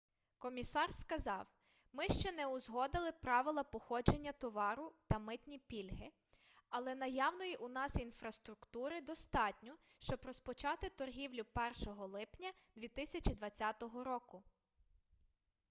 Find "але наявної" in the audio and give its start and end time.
6.69-7.55